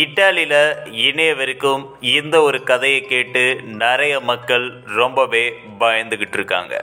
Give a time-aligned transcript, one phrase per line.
[0.00, 0.60] இட்டாலியில்
[1.08, 1.82] இணைய வரைக்கும்
[2.16, 3.42] இந்த ஒரு கதையை கேட்டு
[3.82, 4.64] நிறைய மக்கள்
[5.00, 5.42] ரொம்பவே
[5.82, 6.74] பயந்துக்கிட்டு இருக்காங்க.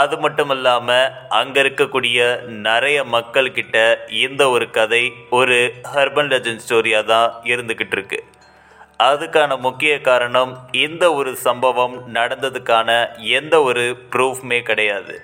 [0.00, 2.18] அது மட்டும் இல்லாமல் அங்கே இருக்கக்கூடிய
[2.66, 3.78] நிறைய மக்கள்கிட்ட
[4.26, 5.02] இந்த ஒரு கதை
[5.38, 5.58] ஒரு
[5.94, 8.20] ஹர்பன் லெஜன் ஸ்டோரியாக தான் இருந்துக்கிட்டு இருக்கு.
[9.08, 10.54] அதுக்கான முக்கிய காரணம்
[10.84, 12.90] இந்த ஒரு சம்பவம் நடந்ததுக்கான
[13.38, 13.84] எந்த ஒரு
[14.14, 15.16] ப்ரூஃப்மே கிடையாது.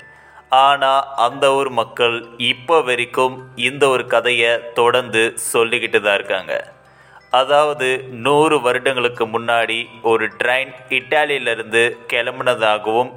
[0.66, 2.18] ஆனால் அந்த ஊர் மக்கள்
[2.52, 3.36] இப்போ வரைக்கும்
[3.68, 6.54] இந்த ஒரு கதையை தொடர்ந்து சொல்லிக்கிட்டு தான் இருக்காங்க.
[7.30, 7.88] அதாவது
[8.26, 13.10] நூறு வருடங்களுக்கு முன்னாடி ஒரு ட்ரெயின் இட்டாலியிலிருந்து கிளம்புனதாகவும்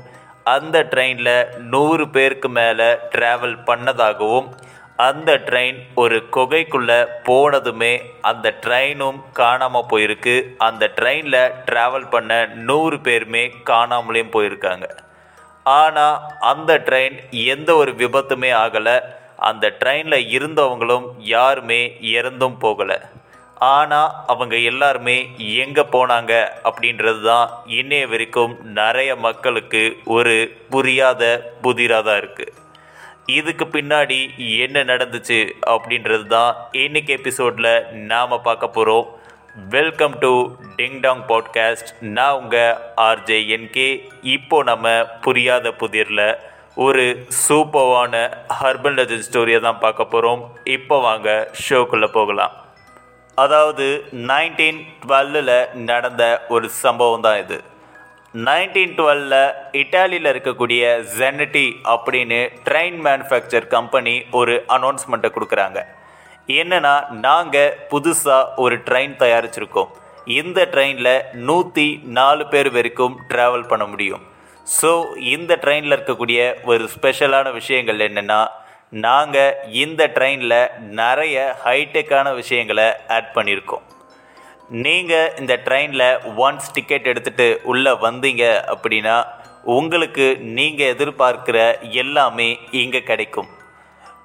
[0.44, 4.48] அந்த ட்ரெயினில் நூறு பேருக்கு மேலே ட்ராவல் பண்ணதாகவும்
[4.98, 10.36] அந்த ட்ரெயின் ஒரு குகைக்குள்ளே போனதுமே அந்த ட்ரெயினும் காணாமல் போயிருக்கு.
[10.58, 14.88] அந்த ட்ரெயினில் ட்ராவல் பண்ண நூறு பேருமே காணாமலேயும் போயிருக்காங்க.
[15.64, 16.20] ஆனால்
[16.52, 19.00] அந்த ட்ரெயின் எந்த ஒரு விபத்துமே ஆகலை.
[19.50, 23.00] அந்த ட்ரெயினில் இருந்தவங்களும் யாருமே இறந்தும் போகலை.
[23.58, 32.18] ஆனால் அவங்க எல்லாருமே எங்கே போனாங்க அப்படின்றது தான் இன்னைய வரைக்கும் நிறைய மக்களுக்கு ஒரு புரியாத புதிராக தான்
[32.18, 32.62] இருக்குது
[33.26, 39.08] இதுக்கு பின்னாடி என்ன நடந்துச்சு அப்படின்றது தான் இன்னைக்கு எபிசோடில் நாம் பார்க்க போகிறோம்
[39.70, 46.40] welcome to ding dong podcast நான் உங்கள் ஆர்ஜே என்கே இப்போ நம்ம புரியாத புதிரில்
[46.76, 52.63] ஒரு சூப்பர்வான ஹர்பல் லெஜன் ஸ்டோரியை தான் பார்க்க போகிறோம் இப்போ வாங்க ஷோக்குள்ளே போகலாம்.
[53.42, 53.86] அதாவது
[54.30, 55.56] நைன்டீன் டுவெல்லில்
[55.90, 56.24] நடந்த
[56.56, 57.58] ஒரு சம்பவம் தான் இது.
[58.34, 59.36] நைன்டீன் டுவெல்ல
[59.82, 60.84] இட்டாலியில் இருக்கக்கூடிய
[61.18, 65.80] ஜெனட்டி அப்படின்னு ட்ரெயின் மேனுஃபேக்சர் கம்பெனி ஒரு அனௌன்ஸ்மெண்ட்டை கொடுக்குறாங்க.
[66.62, 66.96] என்னென்னா
[67.28, 69.92] நாங்கள் புதுசாக ஒரு ட்ரெயின் தயாரிச்சிருக்கோம்.
[70.40, 71.16] இந்த ட்ரெயினில்
[71.50, 74.24] நூற்றி நாலு பேர் வரைக்கும் ட்ராவல் பண்ண முடியும்.
[74.80, 74.92] ஸோ
[75.36, 78.42] இந்த ட்ரெயினில் இருக்கக்கூடிய ஒரு ஸ்பெஷலான விஷயங்கள் என்னென்னா
[79.02, 83.86] நாங்கள் இந்த ட்ரெயினில் நிறைய ஹைடெக்கான விஷயங்களை ஆட் பண்ணியிருக்கோம்
[84.70, 86.08] நீங்கள் இந்த ட்ரெயினில்
[86.46, 88.44] ஒன்ஸ் டிக்கெட் எடுத்துகிட்டு உள்ளே வந்தீங்க
[88.74, 89.16] அப்படின்னா
[89.76, 91.58] உங்களுக்கு நீங்கள் எதிர்பார்க்குற
[92.04, 93.50] எல்லாமே இங்கே கிடைக்கும்.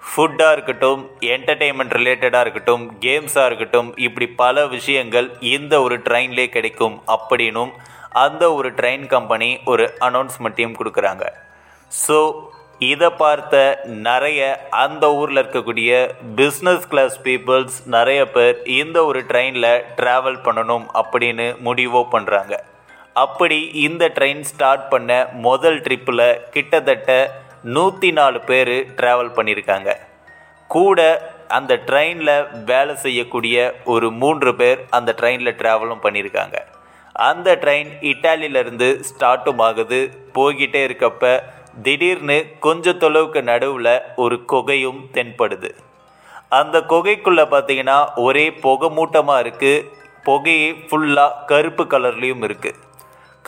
[0.09, 1.01] ஃபுட்டாக இருக்கட்டும்
[1.35, 7.73] என்டர்டெயின்மெண்ட் ரிலேட்டடாக இருக்கட்டும் கேம்ஸாக இருக்கட்டும் இப்படி பல விஷயங்கள் இந்த ஒரு ட்ரெயின்லேயே கிடைக்கும் அப்படின்னும்
[8.25, 11.25] அந்த ஒரு ட்ரெயின் கம்பெனி ஒரு அனௌன்ஸ்மெண்ட்டையும் கொடுக்குறாங்க.
[11.93, 12.19] ஸோ
[12.81, 14.41] இதை பார்த்த நிறைய
[14.71, 15.93] அந்த ஊரில் இருக்கக்கூடிய
[16.35, 22.55] பிஸ்னஸ் கிளாஸ் பீப்புள்ஸ் நிறைய பேர் இந்த ஒரு ட்ரெயினில் ட்ராவல் பண்ணணும் அப்படின்னு முடிவோ பண்ணுறாங்க
[23.13, 27.31] அப்படி இந்த ட்ரெயின் ஸ்டார்ட் பண்ண முதல் ட்ரிப்பில் கிட்டத்தட்ட
[27.63, 29.93] நூற்றி நாலு பேர் ட்ராவல் பண்ணியிருக்காங்க
[30.67, 31.01] கூட
[31.49, 36.57] அந்த ட்ரெயினில் வேலை செய்யக்கூடிய ஒரு மூன்று பேர் அந்த ட்ரெயினில் ட்ராவலும் பண்ணியிருக்காங்க
[37.15, 40.13] அந்த ட்ரெயின் இட்டாலியிலேருந்து ஸ்டார்ட்டும் ஆகுது.
[40.35, 41.33] போய்கிட்டே இருக்கப்போ
[41.85, 43.95] திடீர்னு கொஞ்ச தொலைவுக்கு நடுவில்
[44.25, 45.71] ஒரு குகையும் தென்படுது.
[46.59, 47.97] அந்த குகைக்குள்ளே பார்த்தீங்கன்னா
[48.27, 49.87] ஒரே புகை மூட்டமாக இருக்குது
[50.29, 52.79] புகையே ஃபுல்லாக கருப்பு கலர்லேயும் இருக்குது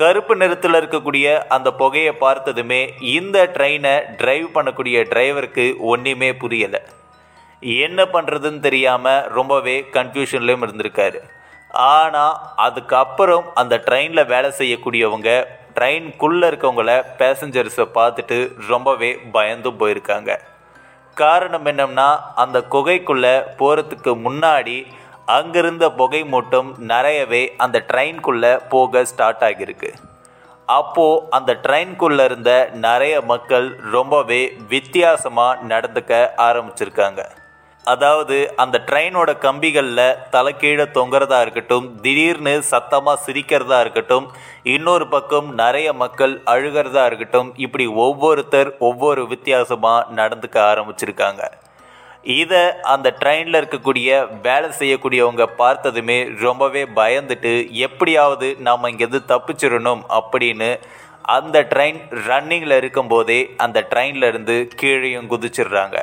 [0.00, 2.80] கருப்பு நிறத்தில் இருக்கக்கூடிய அந்த புகையை பார்த்ததுமே
[3.16, 6.80] இந்த ட்ரெயினை டிரைவ் பண்ணக்கூடிய டிரைவருக்கு ஒன்றுமே புரியலை.
[7.86, 11.18] என்ன பண்ணுறதுன்னு தெரியாமல் ரொம்பவே கன்ஃபியூஷன்லேயும் இருந்திருக்காரு.
[11.97, 15.32] ஆனால் அதுக்கப்புறம் அந்த ட்ரெயினில் வேலை செய்யக்கூடியவங்க
[15.76, 18.38] ட்ரெயின்குள்ளே இருக்கவங்கள பேசஞ்சர்ஸை பார்த்துட்டு
[18.69, 20.31] ரொம்பவே பயந்து போயிருக்காங்க.
[21.14, 24.76] காரணம் என்னம்னா அந்த குகைக்குள்ளே போகிறதுக்கு முன்னாடி
[25.38, 29.91] அங்கிருந்த புகை மூட்டம் நிறையவே அந்த ட்ரெயின்குள்ளே போக ஸ்டார்ட் ஆகியிருக்கு.
[30.78, 32.53] அப்போது அந்த ட்ரெயின்குள்ளே இருந்த
[32.86, 36.12] நிறைய மக்கள் ரொம்பவே வித்தியாசமாக நடந்துக்க
[36.48, 37.20] ஆரம்பிச்சிருக்காங்க.
[37.84, 44.26] அதாவது அந்த ட்ரெயினோட கம்பிகளில் தலைக்கீழே தொங்குறதா இருக்கட்டும் திடீர்னு சத்தமாக சிரிக்கிறதா இருக்கட்டும்
[44.74, 51.42] இன்னொரு பக்கம் நிறைய மக்கள் அழுகிறதா இருக்கட்டும் இப்படி ஒவ்வொருத்தர் ஒவ்வொரு வித்தியாசமாக நடந்துக்க ஆரம்பிச்சிருக்காங்க.
[52.38, 54.08] இதை அந்த ட்ரெயினில் இருக்கக்கூடிய
[54.42, 57.54] வேலை செய்யக்கூடியவங்க பார்த்ததுமே ரொம்பவே பயந்துட்டு
[57.88, 60.70] எப்படியாவது நாம் இங்கேருந்து தப்பிச்சிடணும் அப்படின்னு
[61.22, 65.98] அந்த ட்ரெயின் ரன்னிங்கில் இருக்கும்போதே அந்த ட்ரெயினில் இருந்து கீழேயும் குதிச்சிடுறாங்க.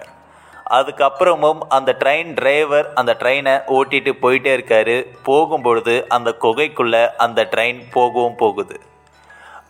[0.70, 5.06] அதுக்கப்புறமும் அந்த ட்ரெயின் டிரைவர் அந்த ட்ரெயினை ஓட்டிட்டு போயிட்டே இருக்காரு.
[5.24, 8.80] போகும்பொழுது அந்த குகைக்குள்ளே அந்த ட்ரெயின் போகவும் போகுது.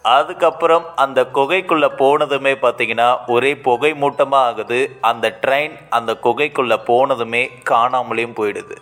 [0.01, 4.97] அதுக்கப்புறம் அந்த குகைக்குள்ளே போனதுமே பார்த்தீங்கன்னா ஒரே புகை மூட்டமாக ஆகுது.
[5.01, 8.77] அந்த ட்ரெயின் அந்த குகைக்குள்ளே போனதுமே காணாமலேயும் போயிடுது.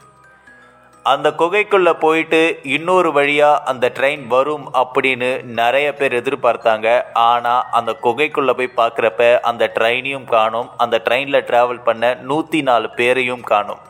[1.12, 2.40] அந்த குகைக்குள்ளே போயிட்டு
[2.76, 5.30] இன்னொரு வழியாக அந்த ட்ரெயின் வரும் அப்படின்னு
[5.60, 6.88] நிறைய பேர் எதிர்பார்த்தாங்க.
[7.32, 10.72] ஆனால் அந்த குகைக்குள்ளே போய் பார்க்குறப்ப அந்த ட்ரெயினையும் காணும்.
[10.86, 13.84] அந்த ட்ரெயினில் ட்ராவல் பண்ண நூற்றி நாலு பேரையும் காணும்.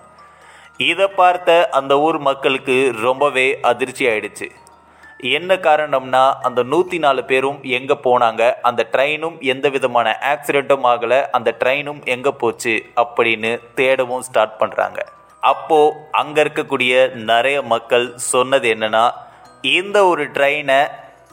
[0.90, 2.78] இதை பார்த்த அந்த ஊர் மக்களுக்கு
[3.08, 4.50] ரொம்பவே அதிர்ச்சி ஆயிடுச்சு.
[5.38, 8.44] என்ன காரணம்னா அந்த நூற்றி நாலு பேரும் எங்கே போனாங்க?
[8.70, 11.20] அந்த ட்ரெயினும் எந்த விதமான ஆக்சிடெண்ட்டும் ஆகலை.
[11.38, 12.76] அந்த ட்ரெயினும் எங்கே போச்சு?
[13.04, 15.02] அப்படின்னு தேடவும் ஸ்டார்ட் பண்ணுறாங்க
[15.46, 16.94] அப்போது அங்கே இருக்கக்கூடிய
[17.26, 19.06] நிறைய மக்கள் சொன்னது என்னென்னா
[19.72, 20.80] இந்த ஒரு ட்ரெயினை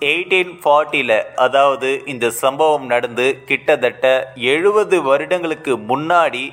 [0.04, 4.06] எயிட்டீன் ஃபார்ட்டியில் அதாவது இந்த சம்பவம் நடந்து கிட்டத்தட்ட
[4.52, 6.44] எழுபது வருடங்களுக்கு முன்னாடி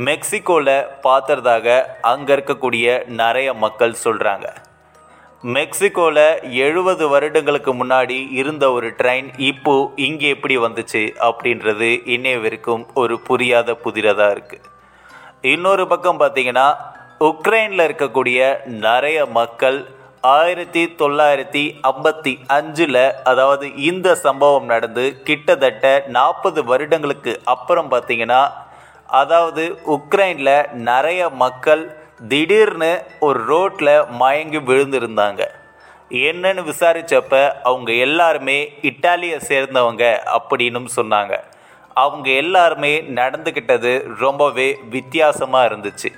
[0.00, 1.68] மெக்சிகோவில் பார்த்ததாக
[2.06, 2.86] அங்கே இருக்கக்கூடிய
[3.16, 4.48] நிறைய மக்கள் சொல்கிறாங்க
[5.48, 6.24] மெக்சிகோவில்
[6.60, 13.74] எழுபது வருடங்களுக்கு முன்னாடி இருந்த ஒரு ட்ரெயின் இப்போ இங்கே எப்படி வந்துச்சு அப்படின்றது இன்னைய வரைக்கும் ஒரு புரியாத
[13.80, 14.68] புதிரதாக இருக்குது
[15.46, 16.66] இன்னொரு பக்கம் பார்த்தீங்கன்னா
[17.20, 18.38] உக்ரைனில் இருக்கக்கூடிய
[18.84, 19.78] நிறைய மக்கள்
[20.20, 28.40] ஆயிரத்தி தொள்ளாயிரத்தி ஐம்பத்தி அஞ்சில் அதாவது இந்த சம்பவம் நடந்து கிட்டத்தட்ட நாற்பது வருடங்களுக்கு அப்புறம் பார்த்தீங்கன்னா
[29.20, 29.64] அதாவது
[29.96, 31.82] உக்ரைனில் நிறைய மக்கள்
[32.28, 35.42] திடீர்னு ஒரு ரோட்டில் மயங்கி விழுந்திருந்தாங்க.
[36.26, 38.58] என்னன்னு விசாரித்தப்ப அவங்க எல்லாருமே
[38.90, 40.04] இட்டாலியை சேர்ந்தவங்க
[40.38, 41.36] அப்படின்னு சொன்னாங்க.
[41.96, 43.94] அவங்க எல்லாருமே நடந்துக்கிட்டது
[44.24, 46.10] ரொம்பவே வித்தியாசமாக இருந்துச்சு.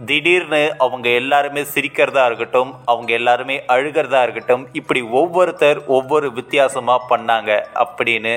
[0.00, 7.50] திடீர்னு அவங்க எல்லாருமே சிரிக்கிறதா இருக்கட்டும் அவங்க எல்லாருமே அழுகிறதா இருக்கட்டும் இப்படி ஒவ்வொருத்தர் ஒவ்வொரு வித்தியாசமாக பண்ணாங்க
[7.82, 8.34] அப்படின்னு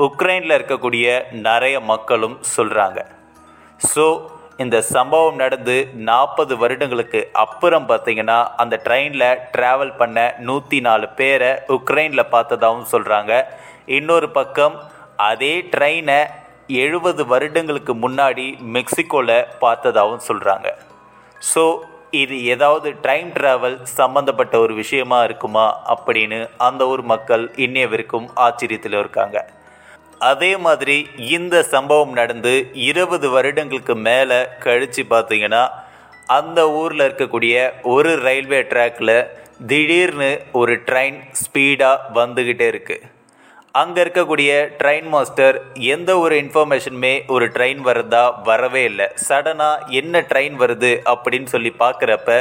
[0.00, 1.06] உக்ரைனில் இருக்கக்கூடிய
[1.40, 3.00] நிறைய மக்களும் சொல்கிறாங்க
[3.86, 4.04] ஸோ
[4.56, 12.30] இந்த சம்பவம் நடந்து நாற்பது வருடங்களுக்கு அப்புறம் பார்த்தீங்கன்னா அந்த ட்ரெயினில் ட்ராவல் பண்ண நூற்றி நாலு பேரை உக்ரைனில்
[12.30, 13.32] பார்த்ததாகவும் சொல்கிறாங்க
[13.90, 14.76] இன்னொரு பக்கம்
[15.22, 16.20] அதே ட்ரெயினை
[16.78, 20.68] எழுபது வருடங்களுக்கு முன்னாடி மெக்சிகோவில் பார்த்ததாகவும் சொல்கிறாங்க
[21.40, 21.64] ஸோ
[22.10, 28.92] இது ஏதாவது டைம் ட்ராவல் சம்மந்தப்பட்ட ஒரு விஷயமா இருக்குமா அப்படின்னு அந்த ஊர் மக்கள் இன்னைய வரைக்கும் ஆச்சரியத்தில்
[28.92, 29.38] இருக்காங்க.
[30.18, 35.68] அதே மாதிரி இந்த சம்பவம் நடந்து இருபது வருடங்களுக்கு மேலே கழித்து பார்த்தீங்கன்னா
[36.26, 39.28] அந்த ஊரில் இருக்கக்கூடிய ஒரு ரயில்வே ட்ராக்கில்
[39.66, 43.19] திடீர்னு ஒரு ட்ரெயின் ஸ்பீடாக வந்துக்கிட்டே இருக்குது
[43.78, 45.56] அங்கே இருக்கக்கூடிய ட்ரெயின் மாஸ்டர்
[45.94, 49.06] எந்த ஒரு இன்ஃபர்மேஷனுமே ஒரு ட்ரெயின் வருதா வரவே இல்லை.
[49.26, 52.38] சடனாக என்ன ட்ரெயின் வருது அப்படின்னு சொல்லி பார்க்குறப்ப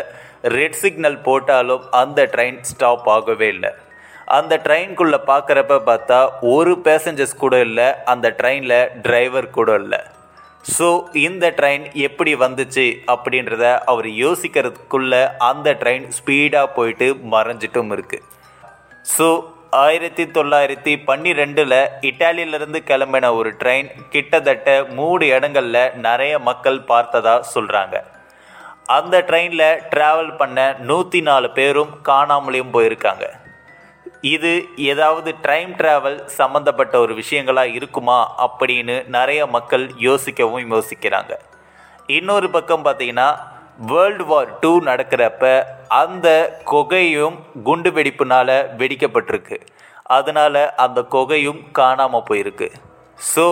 [0.56, 3.72] ரெட் சிக்னல் போட்டாலும் அந்த ட்ரெயின் ஸ்டாப் ஆகவே இல்லை.
[4.38, 6.20] அந்த ட்ரெயின்குள்ளே பார்க்குறப்ப பார்த்தா
[6.54, 10.02] ஒரு பேசஞ்சர்ஸ் கூட இல்லை அந்த ட்ரெயினில் டிரைவர் கூட இல்லை.
[10.76, 10.90] ஸோ
[11.28, 15.22] இந்த ட்ரெயின் எப்படி வந்துச்சு அப்படின்றத அவர் யோசிக்கிறதுக்குள்ளே
[15.52, 18.26] அந்த ட்ரெயின் ஸ்பீடாக போயிட்டு மறைஞ்சிட்டும் இருக்குது
[19.16, 19.30] ஸோ
[19.78, 21.76] ஆயிரத்தி தொள்ளாயிரத்தி பன்னிரெண்டில்
[22.10, 24.70] இட்டாலியிலிருந்து கிளம்பின ஒரு ட்ரெயின் கிட்டத்தட்ட
[25.00, 27.98] மூணு இடங்களில் நிறைய மக்கள் பார்த்ததா சொல்கிறாங்க
[28.86, 33.26] அந்த ட்ரெயினில் ட்ராவல் பண்ண நூற்றி நாலு பேரும் காணாமலையும் போயிருக்காங்க.
[34.22, 41.34] இது ஏதாவது டைம் ட்ராவல் சம்மந்தப்பட்ட ஒரு விஷயங்களாக இருக்குமா அப்படின்னு நிறைய மக்கள் யோசிக்கவும் யோசிக்கிறாங்க.
[42.08, 43.30] இன்னொரு பக்கம் பார்த்தீங்கன்னா
[43.88, 45.44] வேர்ல்டு வார் டூ நடக்கிறப்ப
[46.00, 46.28] அந்த
[46.72, 47.36] குகையும்
[47.68, 49.58] குண்டு வெடிப்புனால் வெடிக்கப்பட்டிருக்கு.
[50.16, 52.68] அதனால் அந்த குகையும் காணாமல் போயிருக்கு.
[53.32, 53.46] ஸோ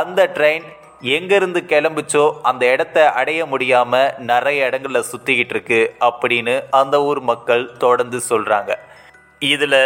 [0.00, 0.66] அந்த ட்ரெயின்
[1.16, 8.20] எங்கேருந்து கிளம்பிச்சோ அந்த இடத்த அடைய முடியாமல் நிறைய இடங்களில் சுற்றிக்கிட்டு இருக்கு அப்படின்னு அந்த ஊர் மக்கள் தொடர்ந்து
[8.30, 8.74] சொல்கிறாங்க
[9.50, 9.82] இதில்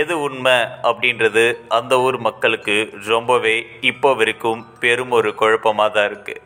[0.00, 0.56] எது உண்மை
[0.88, 1.44] அப்படின்றது
[1.78, 2.76] அந்த ஊர் மக்களுக்கு
[3.10, 3.56] ரொம்பவே
[3.90, 6.42] இப்போ வரைக்கும் பெரும் ஒரு குழப்பமாக தான் இருக்குது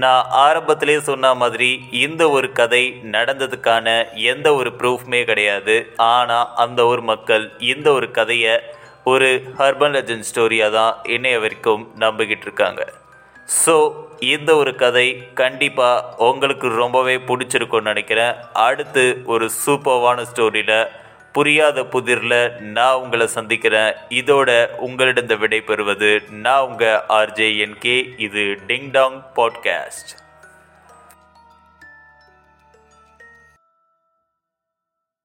[0.00, 1.68] நான் ஆரம்பத்திலே சொன்ன மாதிரி
[2.04, 2.84] இந்த ஒரு கதை
[3.14, 3.86] நடந்ததுக்கான
[4.30, 5.74] எந்த ஒரு ப்ரூஃப்மே கிடையாது.
[6.12, 8.54] ஆனால் அந்த ஊர் மக்கள் இந்த ஒரு கதையை
[9.12, 9.28] ஒரு
[9.58, 12.82] ஹர்பன் லெஜண்ட் ஸ்டோரியாக தான் இன்னைய வரைக்கும் நம்பிக்கிட்டு இருக்காங்க.
[13.62, 13.76] ஸோ
[14.34, 15.06] இந்த ஒரு கதை
[15.42, 18.34] கண்டிப்பாக உங்களுக்கு ரொம்பவே பிடிச்சிருக்கும்னு நினைக்கிறேன்.
[18.68, 20.76] அடுத்து ஒரு சூப்பர்வான ஸ்டோரியில்
[21.32, 23.92] புரியாத புதிரில் நான் உங்களை சந்திக்கிறேன்.
[24.08, 28.20] இதோட உங்களிடம் விடை பெறுவது நான் உங்கள் ஆர்ஜேஎன்கே.
[28.20, 30.21] இது டிங் டாங் பாட்காஸ்ட்.